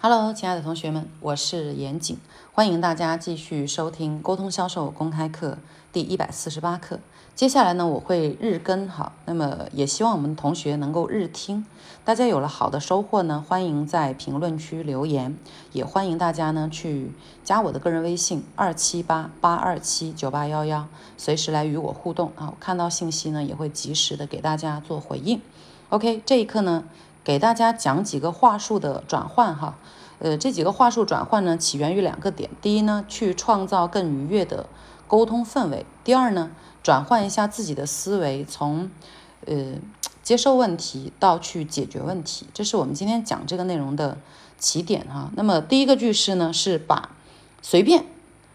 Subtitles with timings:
[0.00, 2.18] Hello，亲爱的同学们，我是严谨，
[2.52, 5.58] 欢迎大家继续收听沟通销售公开课
[5.92, 7.00] 第一百四十八课。
[7.34, 11.66] 接下来呢，我会日更哈，那么也希望我们同学能够日听。
[12.04, 15.36] 大家有了好的收获呢，欢迎在评论区留言，
[15.72, 17.10] 也欢迎大家呢去
[17.42, 20.86] 加我的个人微信二七八八二七九八幺幺，
[21.16, 22.46] 随时来与我互动啊。
[22.52, 25.40] 我看到信息呢，也会及时的给大家做回应。
[25.88, 26.84] OK，这一课呢。
[27.28, 29.74] 给大家讲几个话术的转换哈，
[30.18, 32.48] 呃，这几个话术转换呢，起源于两个点。
[32.62, 34.64] 第一呢，去创造更愉悦的
[35.06, 36.50] 沟通氛围；第二呢，
[36.82, 38.90] 转换一下自己的思维，从
[39.44, 39.74] 呃
[40.22, 42.46] 接受问题到去解决问题。
[42.54, 44.16] 这是我们今天讲这个内容的
[44.58, 45.30] 起点哈。
[45.36, 47.10] 那么第一个句式呢，是把
[47.60, 48.06] 随便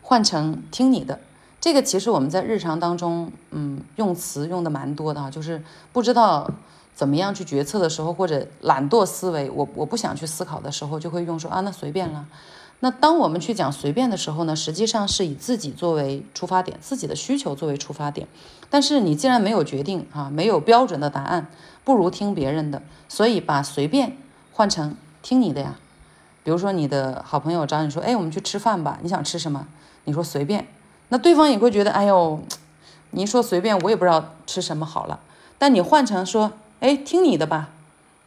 [0.00, 1.20] 换成听你的。
[1.60, 6.50] 这个其实我们在日常当中，嗯，用词用的蛮多的哈，就是不知道。
[6.94, 12.26] 怎么样去决策的时候，或者懒惰思维，我我不想去思考的时候，就会用说啊，那随便了。
[12.80, 18.28] 那当我们去讲随便的时候呢，实际上是以自己作为出发点，自己的需求作为出发点。
[18.68, 21.46] 但是你既然没有决定啊，没有标准的答案，
[21.82, 22.82] 不如听别人的。
[23.08, 24.16] 所以把随便
[24.52, 25.76] 换成听你的呀。
[26.42, 29.66] 比如说你的好朋友找你说，哎，我们去吃饭吧，你想吃什么？
[30.04, 30.68] 你说随便，
[31.08, 32.40] 那对方也会觉得，哎呦，
[33.12, 35.20] 你说随便，我也不知道吃什么好了。
[35.58, 36.52] 但你换成说。
[36.84, 37.70] 哎，听你的吧，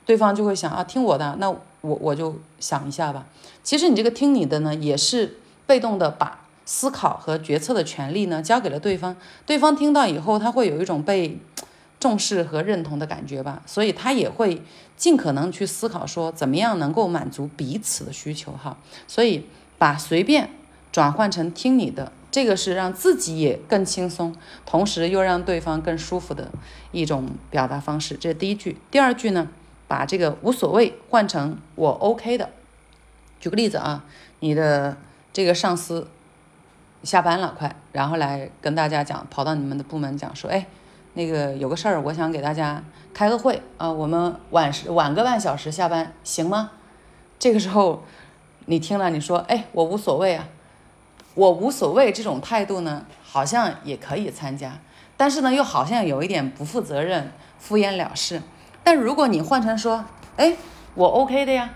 [0.03, 3.27] 对方就会想啊，听我的，那我我就想一下吧。
[3.63, 9.15] 其实你这个听你的呢，也是被动的把思考和决策的权利呢交给了对方。
[9.45, 11.37] 对方听到以后，他会有一种被
[11.99, 14.63] 重视和认同的感觉吧，所以他也会
[14.97, 18.75] 尽可能去思考说，怎么样能够满足彼此的需求哈。
[19.07, 19.45] 所以
[19.77, 20.49] 把随便
[20.91, 22.11] 转换成听你的。
[22.29, 26.51] 这个是让自己也更轻松，同时又让对方更舒服的
[26.91, 28.15] 一种表达方式。
[28.15, 28.77] 这是第一句。
[28.91, 29.47] 第二句呢，
[29.87, 32.49] 把这个无所谓换成我 OK 的。
[33.39, 34.03] 举个例子啊，
[34.41, 34.97] 你的
[35.31, 36.09] 这个上司
[37.01, 40.67] 下班了，快，然后来跟大家讲，跑到你们的部门讲说，哎，
[41.13, 42.83] 那个有个事儿，我想给大家
[43.13, 46.71] 开个会啊，我们晚时晚个半小时下班行吗？
[47.39, 48.03] 这个时候
[48.65, 50.49] 你听了，你说，哎，我无所谓啊。
[51.37, 54.79] 我无所谓这种态度呢，好像也可以参加，
[55.15, 58.41] 但是呢，又好像有一点不负责任、敷衍了事。
[58.83, 60.03] 但如果你换成说，
[60.35, 60.57] 哎，
[60.95, 61.69] 我 OK 的呀，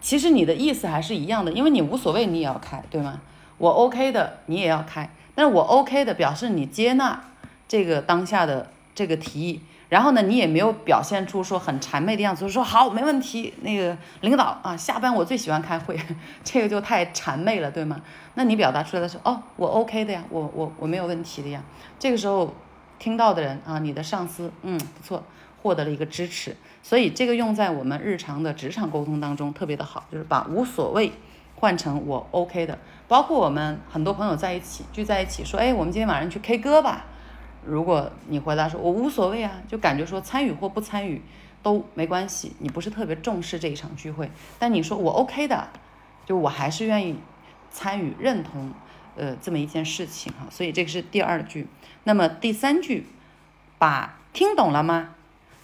[0.00, 3.20] 其实你的意思还是一样的，因为你无所谓，你也要开，对吗？
[3.56, 7.22] 我 OK 的，你也要开，但是我 OK 的表示你接纳
[7.68, 9.60] 这个当下的这个提议。
[9.92, 13.52] 然后呢，你也没有表现出说很谄媚的样子，说好没问题。
[13.60, 15.94] 那个领导啊，下班我最喜欢开会，
[16.42, 18.00] 这个就太谄媚了，对吗？
[18.32, 21.62] 那你表达出来的是哦，我 OK 的呀，我我我没有问题的呀。
[21.98, 22.54] 这个时候
[22.98, 25.22] 听到的人啊，你的上司，嗯，不错，
[25.62, 26.56] 获得了一个支持。
[26.82, 31.12] 所以这个用在我们日常的职场沟通当中特别的好，就是把无所谓
[31.56, 32.78] 换成我 OK 的。
[33.08, 37.04] 包括我们很多朋友在一起聚在一起说，哎，我们今天晚上去 K 歌吧。
[37.64, 41.22] 如果你回答说“我无所谓啊”，就感觉说参与或不参与
[41.62, 44.30] 都没关系，你不是特别重视这一场聚会。
[44.58, 45.68] 但你说我 OK 的，
[46.26, 47.16] 就我还是愿意
[47.70, 48.72] 参与、认同，
[49.16, 50.46] 呃，这么一件事情哈。
[50.50, 51.68] 所以这个是第二句。
[52.04, 53.06] 那么第三句，
[53.78, 55.10] 把听懂了吗？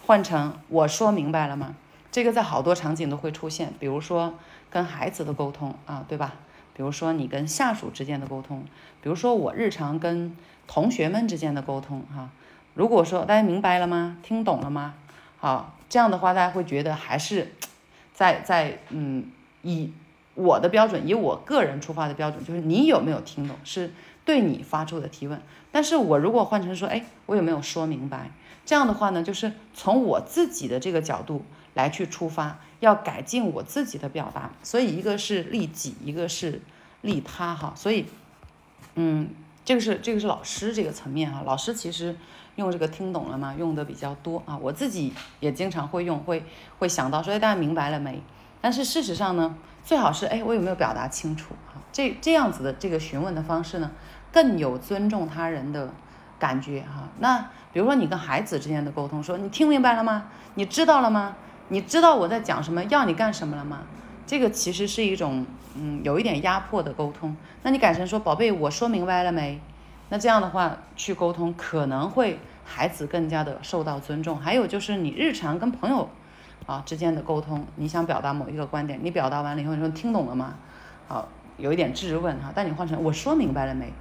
[0.07, 1.75] 换成我说明白了吗？
[2.11, 4.39] 这个在好多场景都会出现，比如说
[4.71, 6.35] 跟孩子的沟通啊，对吧？
[6.79, 8.65] 比如说你跟下属之间的沟通，
[9.03, 10.37] 比如说我日常跟
[10.69, 12.31] 同学们之间的沟通，哈，
[12.75, 14.17] 如果说大家明白了吗？
[14.23, 14.95] 听懂了吗？
[15.39, 17.53] 好，这样的话大家会觉得还是
[18.15, 19.27] 在在嗯，
[19.63, 19.93] 以
[20.37, 23.91] 我的标准，以我个人出发的标准，就是你有没有听懂，是
[24.25, 25.43] 对你发出的提问。
[25.73, 28.31] 但是我如果换成说，哎，我有没有说明白？
[28.65, 31.43] 这样的话呢，就是从我自己的这个角度
[31.79, 32.59] 来去出发。
[32.81, 36.61] 要改进我自己的表达，所以一个是利己，一个是
[37.01, 37.73] 利他哈。
[37.75, 38.07] 所以，
[38.95, 39.31] 嗯，
[39.65, 41.43] 这个是这个是老师这个层面哈。
[41.45, 42.15] 老师其实
[42.55, 43.53] 用这个听懂了吗？
[43.59, 44.57] 用的比较多啊。
[44.57, 46.45] 我自己也经常会用，会
[46.79, 48.23] 会想到说，哎，大家明白了没？
[48.61, 51.83] 但是事实上呢，最好是哎，我有没有表达清楚啊？
[51.93, 53.91] 这这样子的这个询问的方式呢，
[54.33, 55.93] 更有尊重他人的
[56.39, 57.09] 感觉哈。
[57.19, 60.27] 那比如说你跟孩子之间的沟通，说你听明白了吗？
[60.55, 61.35] 你知道了吗？
[61.69, 63.81] 你知道我在讲什么，要你干什么了吗？
[64.27, 67.35] 这个其实是一种，嗯，有一点压迫的沟通。
[67.63, 69.59] 那你改成说，宝贝，我说明白了没？
[70.11, 74.39] 那这样的话去沟通，可能会孩子更加的受到尊重。
[74.39, 76.11] 还有就是你日常跟朋友
[76.67, 80.57] 啊之间的沟通，你想表达某一个观点，你表达完了以后，你说听懂了吗？
[81.07, 82.53] 好，有一点质问哈。
[82.55, 83.93] 但你换成我说明白了没？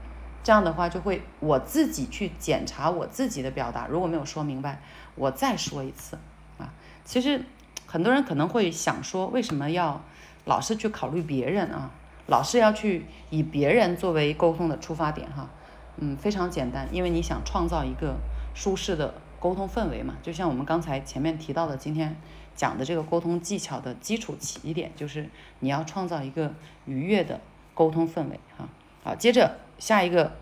[0.43, 4.81] 这样的话就会我自己去检查我自己的表达，如果没有说明白，
[5.15, 6.17] 我再说一次
[6.57, 6.71] 啊。
[7.05, 7.41] 其实。
[7.87, 10.03] 很多人可能会想说，为什么要
[10.45, 11.89] 老是去考虑别人啊，
[12.27, 15.49] 老是要去以别人作为沟通的出发点哈。
[15.97, 18.17] 嗯，非常简单，因为你想创造一个
[18.53, 20.15] 舒适的沟通氛围嘛。
[20.21, 22.15] 就像我们刚才前面提到的，今天
[22.55, 25.27] 讲的这个沟通技巧的基础起点，就是
[25.59, 26.53] 你要创造一个
[26.85, 27.41] 愉悦的
[27.73, 28.69] 沟通氛围哈。
[29.03, 30.33] 好，接着下一个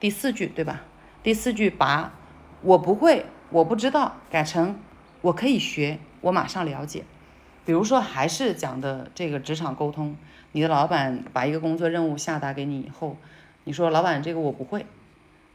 [0.00, 0.80] 第四句，对吧？
[1.22, 2.12] 第四句把
[2.62, 4.80] 我不会、我不知道改成
[5.20, 7.04] 我可以学，我马上了解。
[7.64, 10.16] 比如说，还是讲的这个职场沟通，
[10.52, 13.16] 你的老板把一个工作任务下达给你以后。
[13.64, 14.86] 你说老板这个我不会，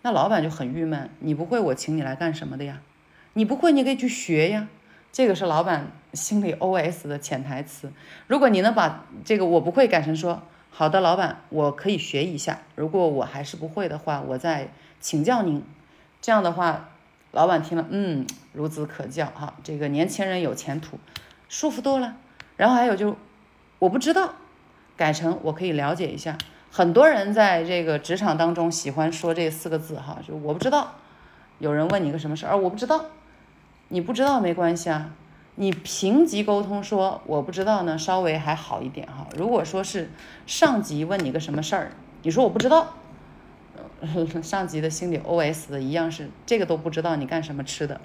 [0.03, 1.09] 那老板就很郁闷。
[1.19, 2.81] 你不会，我请你来干什么的呀？
[3.33, 4.67] 你不会，你可以去学呀。
[5.11, 7.91] 这个是老板心里 OS 的潜台词。
[8.27, 12.59] 如果你能把这个我不会改成说好的，老板我可以学一下。
[12.75, 15.63] 如果我还是不会的话，我再请教您。
[16.21, 16.91] 这样的话，
[17.33, 20.99] 老板听了，嗯，孺子可教哈，这个年轻人有前途，
[21.49, 22.15] 舒服多了。
[22.57, 23.17] 然后还有就
[23.79, 24.35] 我不知道，
[24.95, 26.37] 改成我可以了解一下。
[26.69, 30.93] 很多人在这个职场当中喜欢说这四个字哈，就我不知道。
[31.57, 33.05] 有人问你个什么事儿，我不知道。
[33.87, 35.09] 你不知道没关系啊，
[35.55, 39.27] 你平级沟通说我不知道呢，稍微还好一点哈。
[39.35, 40.11] 如果说是
[40.45, 41.91] 上级问你个什么事儿，
[42.21, 42.93] 你说我不知道，
[44.43, 48.01] 上级的心里 OS 的一样是这个都不知道，你干什么吃的，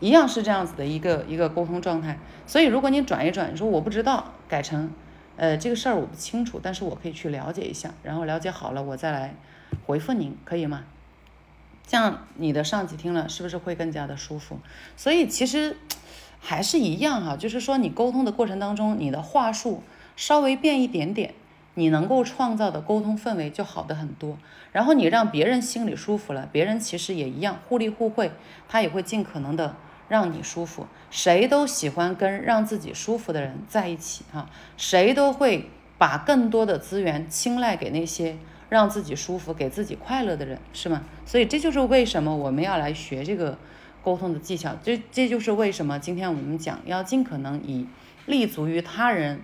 [0.00, 2.18] 一样是这样子的一个一个沟通状态。
[2.46, 4.90] 所以如果你转一转，你说我不知道，改成。
[5.36, 9.34] 呃，这个事儿我不清楚，但是我可以去了解一下，然后了解好了，我再来
[9.84, 10.84] 回复您，可以吗？
[11.86, 14.58] 这样你的上级听了是不是会更加的舒服？
[14.96, 15.76] 所以其实
[16.38, 19.82] 还是一样哈，就是说你沟通的过程当中，你的话术
[20.14, 21.34] 稍微变一点点，
[21.74, 24.38] 你能够创造的沟通氛围就好的很多。
[24.72, 28.32] 然后你让别人心里舒服了，别人其实也一样互利互惠，
[28.68, 29.76] 他也会尽可能的。
[30.06, 38.36] 让你舒服，谁都喜欢跟让自己舒服的人在一起哈，谁都会把更多的资源青睐给那些
[38.68, 41.02] 让自己舒服、给自己快乐的人，是吗？
[41.24, 43.56] 所以这就是为什么我们要来学这个
[44.02, 47.88] 沟通的技巧，这这就是为什么今天我们讲要尽可能以
[48.26, 49.40] 立足于他人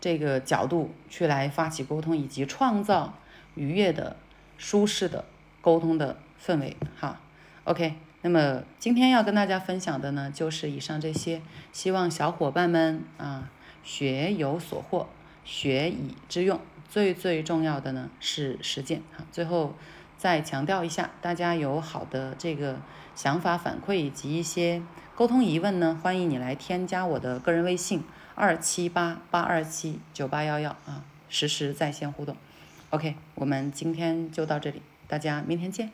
[0.00, 3.14] 这个角度去来发起沟通，以及创造
[3.54, 4.16] 愉悦的、
[4.56, 5.24] 舒适的
[5.60, 7.20] 沟通的氛围哈。
[7.64, 7.94] OK。
[8.20, 11.40] 那么今天要跟大家分享的呢，就是以上这些，
[11.72, 13.48] 希望小伙伴们啊
[13.84, 15.06] 学有所获，
[15.44, 16.60] 学以致用。
[16.88, 19.22] 最最重要的呢是实践啊。
[19.30, 19.76] 最后
[20.16, 22.80] 再强调一下，大家有好的这个
[23.14, 24.82] 想法反馈以及一些
[25.14, 28.02] 沟通疑问呢，欢迎你来添加我的个人微信
[28.40, 32.36] 二七八八二七九八幺幺啊，实时在线互动。
[32.90, 35.90] OK，我们今天就到这里，大家明天见。